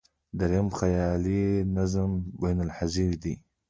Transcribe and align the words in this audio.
درېیم، 0.39 0.67
خیالي 0.79 1.43
نظم 1.75 2.11
بینالذهني 2.41 3.17
دی. 3.21 3.33